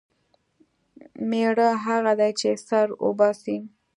مېړه 1.29 1.69
هغه 1.85 2.11
دی 2.19 2.31
چې 2.39 2.49
سر 2.67 2.87
وباسي. 3.05 3.57